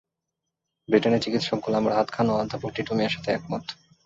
ব্রিটেনের 0.89 1.23
চিকিৎসক 1.23 1.57
গোলাম 1.65 1.83
রাহাত 1.87 2.07
খানও 2.11 2.39
অধ্যাপক 2.41 2.69
টিটু 2.75 2.91
মিয়ার 2.97 3.13
সাথে 3.15 3.29
একমত। 3.31 3.65